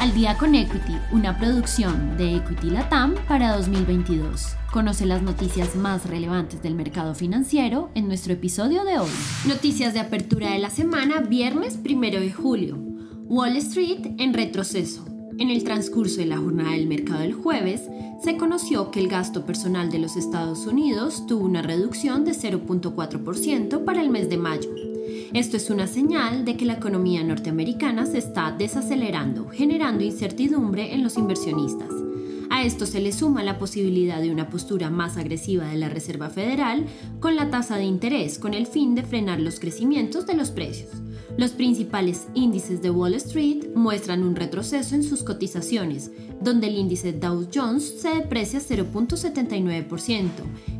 Al 0.00 0.14
día 0.14 0.38
con 0.38 0.54
Equity, 0.54 0.96
una 1.12 1.36
producción 1.36 2.16
de 2.16 2.36
Equity 2.36 2.70
Latam 2.70 3.16
para 3.28 3.54
2022. 3.54 4.56
Conoce 4.72 5.04
las 5.04 5.20
noticias 5.20 5.76
más 5.76 6.08
relevantes 6.08 6.62
del 6.62 6.74
mercado 6.74 7.14
financiero 7.14 7.90
en 7.94 8.08
nuestro 8.08 8.32
episodio 8.32 8.84
de 8.84 8.98
hoy. 8.98 9.10
Noticias 9.46 9.92
de 9.92 10.00
apertura 10.00 10.52
de 10.52 10.58
la 10.58 10.70
semana, 10.70 11.20
viernes 11.20 11.78
1 11.84 12.00
de 12.18 12.32
julio. 12.32 12.78
Wall 13.26 13.58
Street 13.58 14.14
en 14.16 14.32
retroceso. 14.32 15.04
En 15.38 15.50
el 15.50 15.64
transcurso 15.64 16.20
de 16.20 16.26
la 16.26 16.38
jornada 16.38 16.70
del 16.70 16.86
mercado 16.86 17.20
del 17.20 17.34
jueves, 17.34 17.82
se 18.24 18.38
conoció 18.38 18.90
que 18.90 19.00
el 19.00 19.08
gasto 19.08 19.44
personal 19.44 19.90
de 19.90 19.98
los 19.98 20.16
Estados 20.16 20.66
Unidos 20.66 21.26
tuvo 21.26 21.44
una 21.44 21.60
reducción 21.60 22.24
de 22.24 22.32
0.4% 22.32 23.84
para 23.84 24.00
el 24.00 24.08
mes 24.08 24.30
de 24.30 24.38
mayo 24.38 24.89
esto 25.32 25.56
es 25.56 25.70
una 25.70 25.86
señal 25.86 26.44
de 26.44 26.56
que 26.56 26.64
la 26.64 26.72
economía 26.74 27.22
norteamericana 27.22 28.04
se 28.04 28.18
está 28.18 28.50
desacelerando, 28.50 29.48
generando 29.48 30.02
incertidumbre 30.02 30.92
en 30.92 31.04
los 31.04 31.16
inversionistas. 31.16 31.88
A 32.50 32.64
esto 32.64 32.84
se 32.84 33.00
le 33.00 33.12
suma 33.12 33.44
la 33.44 33.56
posibilidad 33.56 34.20
de 34.20 34.32
una 34.32 34.50
postura 34.50 34.90
más 34.90 35.16
agresiva 35.16 35.66
de 35.66 35.76
la 35.76 35.88
Reserva 35.88 36.30
Federal 36.30 36.84
con 37.20 37.36
la 37.36 37.48
tasa 37.48 37.76
de 37.76 37.84
interés 37.84 38.40
con 38.40 38.54
el 38.54 38.66
fin 38.66 38.96
de 38.96 39.04
frenar 39.04 39.40
los 39.40 39.60
crecimientos 39.60 40.26
de 40.26 40.34
los 40.34 40.50
precios. 40.50 40.90
Los 41.36 41.52
principales 41.52 42.26
índices 42.34 42.82
de 42.82 42.90
Wall 42.90 43.14
Street 43.14 43.68
muestran 43.74 44.22
un 44.22 44.36
retroceso 44.36 44.94
en 44.94 45.02
sus 45.02 45.22
cotizaciones, 45.22 46.10
donde 46.40 46.66
el 46.68 46.76
índice 46.76 47.12
Dow 47.12 47.48
Jones 47.52 48.00
se 48.00 48.10
deprecia 48.14 48.60
0.79%, 48.60 50.28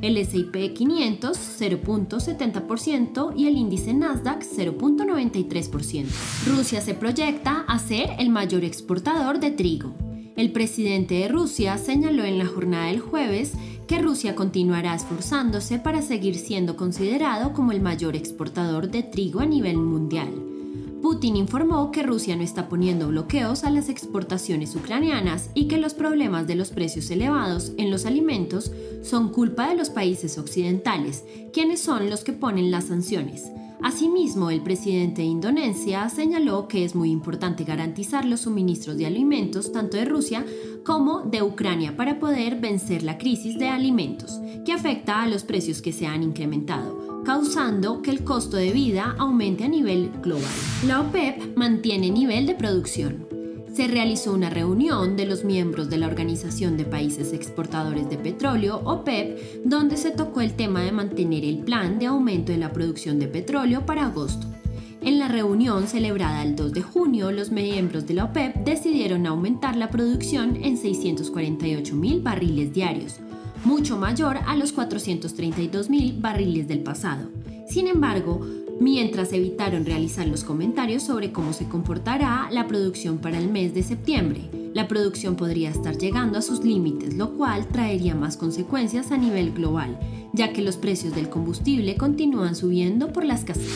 el 0.02 0.16
SP 0.16 0.74
500 0.74 1.38
0.70% 1.60 3.32
y 3.36 3.46
el 3.46 3.56
índice 3.56 3.94
Nasdaq 3.94 4.42
0.93%. 4.42 6.06
Rusia 6.46 6.80
se 6.80 6.94
proyecta 6.94 7.64
a 7.68 7.78
ser 7.78 8.10
el 8.18 8.30
mayor 8.30 8.64
exportador 8.64 9.40
de 9.40 9.50
trigo. 9.50 9.94
El 10.36 10.52
presidente 10.52 11.16
de 11.16 11.28
Rusia 11.28 11.76
señaló 11.76 12.24
en 12.24 12.38
la 12.38 12.46
jornada 12.46 12.86
del 12.86 13.00
jueves 13.00 13.52
que 13.90 13.98
Rusia 13.98 14.36
continuará 14.36 14.94
esforzándose 14.94 15.80
para 15.80 16.00
seguir 16.00 16.36
siendo 16.36 16.76
considerado 16.76 17.52
como 17.52 17.72
el 17.72 17.80
mayor 17.80 18.14
exportador 18.14 18.88
de 18.88 19.02
trigo 19.02 19.40
a 19.40 19.46
nivel 19.46 19.78
mundial. 19.78 20.28
Putin 21.02 21.34
informó 21.34 21.90
que 21.90 22.04
Rusia 22.04 22.36
no 22.36 22.44
está 22.44 22.68
poniendo 22.68 23.08
bloqueos 23.08 23.64
a 23.64 23.70
las 23.70 23.88
exportaciones 23.88 24.76
ucranianas 24.76 25.50
y 25.54 25.66
que 25.66 25.76
los 25.76 25.94
problemas 25.94 26.46
de 26.46 26.54
los 26.54 26.70
precios 26.70 27.10
elevados 27.10 27.72
en 27.78 27.90
los 27.90 28.06
alimentos 28.06 28.70
son 29.02 29.30
culpa 29.32 29.68
de 29.68 29.74
los 29.74 29.90
países 29.90 30.38
occidentales, 30.38 31.24
quienes 31.52 31.80
son 31.80 32.10
los 32.10 32.22
que 32.22 32.32
ponen 32.32 32.70
las 32.70 32.84
sanciones. 32.84 33.50
Asimismo, 33.82 34.50
el 34.50 34.62
presidente 34.62 35.22
de 35.22 35.28
Indonesia 35.28 36.08
señaló 36.08 36.68
que 36.68 36.84
es 36.84 36.94
muy 36.94 37.10
importante 37.10 37.64
garantizar 37.64 38.24
los 38.24 38.40
suministros 38.40 38.96
de 38.96 39.06
alimentos 39.06 39.72
tanto 39.72 39.96
de 39.96 40.04
Rusia 40.04 40.44
como 40.84 41.20
de 41.20 41.42
Ucrania 41.42 41.96
para 41.96 42.18
poder 42.18 42.60
vencer 42.60 43.02
la 43.02 43.18
crisis 43.18 43.58
de 43.58 43.68
alimentos, 43.68 44.40
que 44.64 44.72
afecta 44.72 45.22
a 45.22 45.28
los 45.28 45.44
precios 45.44 45.80
que 45.82 45.92
se 45.92 46.06
han 46.06 46.22
incrementado 46.22 47.10
causando 47.24 48.02
que 48.02 48.10
el 48.10 48.24
costo 48.24 48.56
de 48.56 48.72
vida 48.72 49.14
aumente 49.18 49.64
a 49.64 49.68
nivel 49.68 50.10
global. 50.22 50.50
La 50.86 51.00
OPEP 51.00 51.56
mantiene 51.56 52.10
nivel 52.10 52.46
de 52.46 52.54
producción. 52.54 53.39
Se 53.72 53.86
realizó 53.86 54.34
una 54.34 54.50
reunión 54.50 55.16
de 55.16 55.26
los 55.26 55.44
miembros 55.44 55.88
de 55.88 55.96
la 55.96 56.08
Organización 56.08 56.76
de 56.76 56.84
Países 56.84 57.32
Exportadores 57.32 58.10
de 58.10 58.18
Petróleo, 58.18 58.80
OPEP, 58.84 59.64
donde 59.64 59.96
se 59.96 60.10
tocó 60.10 60.40
el 60.40 60.54
tema 60.54 60.82
de 60.82 60.90
mantener 60.90 61.44
el 61.44 61.58
plan 61.58 62.00
de 62.00 62.06
aumento 62.06 62.50
de 62.50 62.58
la 62.58 62.72
producción 62.72 63.20
de 63.20 63.28
petróleo 63.28 63.86
para 63.86 64.06
agosto. 64.06 64.48
En 65.02 65.20
la 65.20 65.28
reunión 65.28 65.86
celebrada 65.86 66.42
el 66.42 66.56
2 66.56 66.72
de 66.72 66.82
junio, 66.82 67.30
los 67.30 67.52
miembros 67.52 68.08
de 68.08 68.14
la 68.14 68.24
OPEP 68.24 68.56
decidieron 68.64 69.26
aumentar 69.26 69.76
la 69.76 69.88
producción 69.88 70.56
en 70.56 70.76
648 70.76 71.94
mil 71.94 72.20
barriles 72.20 72.74
diarios, 72.74 73.20
mucho 73.64 73.96
mayor 73.96 74.38
a 74.46 74.56
los 74.56 74.72
432 74.72 75.88
mil 75.88 76.20
barriles 76.20 76.66
del 76.66 76.80
pasado. 76.80 77.28
Sin 77.68 77.86
embargo, 77.86 78.44
mientras 78.80 79.32
evitaron 79.32 79.84
realizar 79.84 80.26
los 80.26 80.42
comentarios 80.42 81.04
sobre 81.04 81.30
cómo 81.30 81.52
se 81.52 81.68
comportará 81.68 82.48
la 82.50 82.66
producción 82.66 83.18
para 83.18 83.38
el 83.38 83.50
mes 83.50 83.74
de 83.74 83.82
septiembre, 83.82 84.50
la 84.72 84.88
producción 84.88 85.36
podría 85.36 85.70
estar 85.70 85.98
llegando 85.98 86.38
a 86.38 86.42
sus 86.42 86.64
límites, 86.64 87.14
lo 87.14 87.34
cual 87.34 87.66
traería 87.68 88.14
más 88.14 88.36
consecuencias 88.36 89.12
a 89.12 89.18
nivel 89.18 89.52
global, 89.52 89.98
ya 90.32 90.52
que 90.52 90.62
los 90.62 90.76
precios 90.76 91.14
del 91.14 91.28
combustible 91.28 91.96
continúan 91.96 92.56
subiendo 92.56 93.12
por 93.12 93.24
la 93.24 93.34
escasez. 93.34 93.68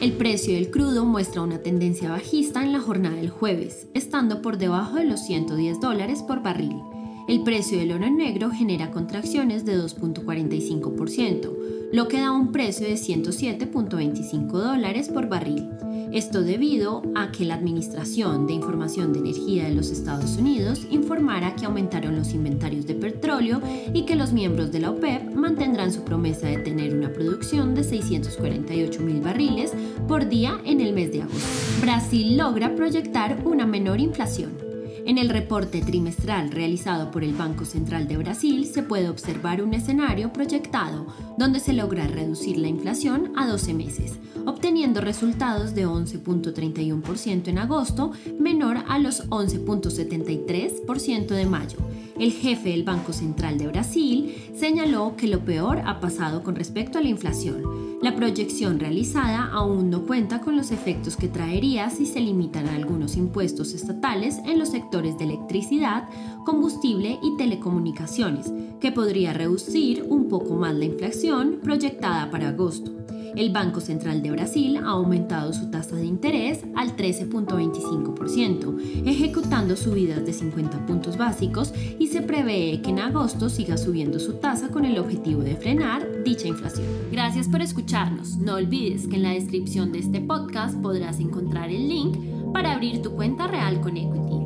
El 0.00 0.12
precio 0.12 0.54
del 0.54 0.70
crudo 0.70 1.04
muestra 1.04 1.42
una 1.42 1.58
tendencia 1.58 2.10
bajista 2.10 2.62
en 2.62 2.72
la 2.72 2.80
jornada 2.80 3.16
del 3.16 3.30
jueves, 3.30 3.88
estando 3.92 4.40
por 4.40 4.56
debajo 4.56 4.96
de 4.96 5.04
los 5.04 5.20
110 5.26 5.80
dólares 5.80 6.22
por 6.22 6.42
barril. 6.42 6.80
El 7.28 7.42
precio 7.42 7.78
del 7.78 7.90
oro 7.90 8.08
negro 8.08 8.50
genera 8.50 8.92
contracciones 8.92 9.64
de 9.64 9.76
2.45%, 9.76 11.65
lo 11.92 12.08
que 12.08 12.20
da 12.20 12.32
un 12.32 12.52
precio 12.52 12.86
de 12.86 12.94
107.25 12.94 14.50
dólares 14.50 15.08
por 15.08 15.28
barril. 15.28 15.70
Esto 16.12 16.42
debido 16.42 17.02
a 17.14 17.32
que 17.32 17.44
la 17.44 17.54
Administración 17.54 18.46
de 18.46 18.54
Información 18.54 19.12
de 19.12 19.18
Energía 19.18 19.64
de 19.64 19.74
los 19.74 19.90
Estados 19.90 20.36
Unidos 20.36 20.86
informara 20.90 21.56
que 21.56 21.66
aumentaron 21.66 22.16
los 22.16 22.32
inventarios 22.32 22.86
de 22.86 22.94
petróleo 22.94 23.60
y 23.92 24.04
que 24.04 24.16
los 24.16 24.32
miembros 24.32 24.72
de 24.72 24.80
la 24.80 24.90
OPEP 24.90 25.34
mantendrán 25.34 25.92
su 25.92 26.04
promesa 26.04 26.46
de 26.46 26.58
tener 26.58 26.94
una 26.94 27.12
producción 27.12 27.74
de 27.74 27.84
648 27.84 29.02
mil 29.02 29.20
barriles 29.20 29.72
por 30.06 30.28
día 30.28 30.60
en 30.64 30.80
el 30.80 30.92
mes 30.92 31.12
de 31.12 31.22
agosto. 31.22 31.46
Brasil 31.82 32.36
logra 32.36 32.74
proyectar 32.74 33.42
una 33.44 33.66
menor 33.66 34.00
inflación. 34.00 34.65
En 35.06 35.16
el 35.18 35.28
reporte 35.28 35.82
trimestral 35.82 36.50
realizado 36.50 37.12
por 37.12 37.22
el 37.22 37.32
Banco 37.32 37.64
Central 37.64 38.08
de 38.08 38.16
Brasil 38.16 38.66
se 38.66 38.82
puede 38.82 39.08
observar 39.08 39.62
un 39.62 39.72
escenario 39.72 40.32
proyectado 40.32 41.06
donde 41.38 41.60
se 41.60 41.74
logra 41.74 42.08
reducir 42.08 42.58
la 42.58 42.66
inflación 42.66 43.30
a 43.36 43.46
12 43.46 43.72
meses, 43.72 44.18
obteniendo 44.46 45.00
resultados 45.00 45.76
de 45.76 45.86
11.31% 45.86 47.46
en 47.46 47.58
agosto, 47.58 48.10
menor 48.40 48.78
a 48.88 48.98
los 48.98 49.28
11.73% 49.30 51.26
de 51.26 51.46
mayo. 51.46 51.78
El 52.18 52.32
jefe 52.32 52.70
del 52.70 52.82
Banco 52.82 53.12
Central 53.12 53.58
de 53.58 53.68
Brasil 53.68 54.34
señaló 54.56 55.14
que 55.16 55.28
lo 55.28 55.44
peor 55.44 55.82
ha 55.86 56.00
pasado 56.00 56.42
con 56.42 56.56
respecto 56.56 56.98
a 56.98 57.00
la 57.00 57.10
inflación 57.10 57.86
la 58.02 58.14
proyección 58.14 58.78
realizada 58.78 59.50
aún 59.52 59.88
no 59.88 60.02
cuenta 60.02 60.40
con 60.40 60.54
los 60.54 60.70
efectos 60.70 61.16
que 61.16 61.28
traería 61.28 61.88
si 61.88 62.04
se 62.04 62.20
limitan 62.20 62.68
algunos 62.68 63.16
impuestos 63.16 63.72
estatales 63.72 64.38
en 64.44 64.58
los 64.58 64.74
sectores 64.96 65.18
de 65.18 65.24
electricidad, 65.24 66.08
combustible 66.44 67.18
y 67.22 67.36
telecomunicaciones, 67.36 68.50
que 68.80 68.92
podría 68.92 69.34
reducir 69.34 70.06
un 70.08 70.28
poco 70.28 70.54
más 70.54 70.74
la 70.74 70.86
inflación 70.86 71.58
proyectada 71.62 72.30
para 72.30 72.48
agosto 72.48 72.96
el 73.36 73.50
Banco 73.50 73.80
Central 73.80 74.22
de 74.22 74.30
Brasil 74.30 74.78
ha 74.78 74.88
aumentado 74.88 75.52
su 75.52 75.70
tasa 75.70 75.94
de 75.94 76.06
interés 76.06 76.64
al 76.74 76.96
13.25%, 76.96 79.04
ejecutando 79.04 79.76
subidas 79.76 80.24
de 80.24 80.32
50 80.32 80.86
puntos 80.86 81.18
básicos 81.18 81.72
y 81.98 82.06
se 82.06 82.22
prevé 82.22 82.80
que 82.80 82.90
en 82.90 82.98
agosto 82.98 83.50
siga 83.50 83.76
subiendo 83.76 84.18
su 84.18 84.34
tasa 84.34 84.68
con 84.68 84.86
el 84.86 84.98
objetivo 84.98 85.42
de 85.42 85.56
frenar 85.56 86.24
dicha 86.24 86.48
inflación. 86.48 86.86
Gracias 87.12 87.48
por 87.48 87.60
escucharnos. 87.60 88.38
No 88.38 88.54
olvides 88.54 89.06
que 89.06 89.16
en 89.16 89.24
la 89.24 89.32
descripción 89.32 89.92
de 89.92 89.98
este 89.98 90.22
podcast 90.22 90.80
podrás 90.80 91.20
encontrar 91.20 91.70
el 91.70 91.88
link 91.88 92.16
para 92.54 92.72
abrir 92.72 93.02
tu 93.02 93.12
cuenta 93.12 93.46
real 93.46 93.82
con 93.82 93.98
Equity 93.98 94.45